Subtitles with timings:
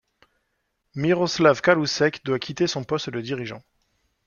[0.95, 3.61] Miroslav Kalousek doit quitter son poste de dirigeant.